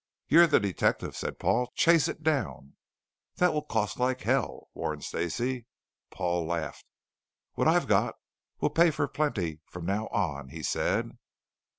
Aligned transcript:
"You're 0.27 0.47
the 0.47 0.59
detective," 0.59 1.15
said 1.15 1.37
Paul. 1.37 1.71
"Chase 1.75 2.07
it 2.07 2.23
down." 2.23 2.73
"This 3.35 3.51
will 3.51 3.61
cost 3.61 3.99
like 3.99 4.21
hell," 4.21 4.69
warned 4.73 5.03
Stacey. 5.03 5.67
Paul 6.09 6.47
laughed. 6.47 6.87
"What 7.53 7.67
I've 7.67 7.85
got 7.85 8.15
will 8.59 8.71
pay 8.71 8.89
for 8.89 9.07
plenty 9.07 9.61
from 9.67 9.85
now 9.85 10.07
on," 10.07 10.49
he 10.49 10.63
said. 10.63 11.19